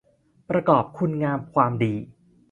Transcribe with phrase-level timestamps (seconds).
[0.49, 1.93] ประกอบคุณงามความดี